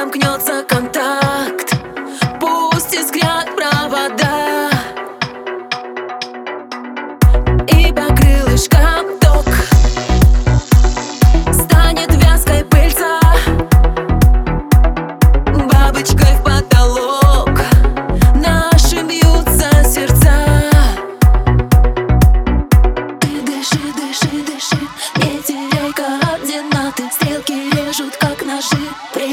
[0.00, 1.74] замкнется контакт.
[2.40, 4.70] Пусть искрят провода.
[7.68, 8.99] И по крылышкам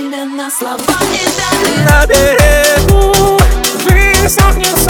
[0.08, 0.78] Медленно слова
[1.12, 3.38] не дали На берегу
[4.28, 4.87] высохнет